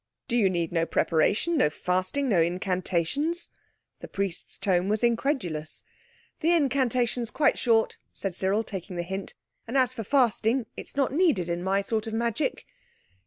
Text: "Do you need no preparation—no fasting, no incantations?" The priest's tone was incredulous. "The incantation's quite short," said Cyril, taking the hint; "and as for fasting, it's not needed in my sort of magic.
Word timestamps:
"Do 0.27 0.35
you 0.35 0.49
need 0.49 0.71
no 0.71 0.87
preparation—no 0.87 1.69
fasting, 1.69 2.27
no 2.27 2.41
incantations?" 2.41 3.51
The 3.99 4.07
priest's 4.07 4.57
tone 4.57 4.89
was 4.89 5.03
incredulous. 5.03 5.83
"The 6.39 6.53
incantation's 6.53 7.29
quite 7.29 7.55
short," 7.59 7.99
said 8.11 8.33
Cyril, 8.33 8.63
taking 8.63 8.95
the 8.95 9.03
hint; 9.03 9.35
"and 9.67 9.77
as 9.77 9.93
for 9.93 10.03
fasting, 10.03 10.65
it's 10.75 10.95
not 10.95 11.13
needed 11.13 11.49
in 11.49 11.61
my 11.63 11.83
sort 11.83 12.07
of 12.07 12.15
magic. 12.15 12.65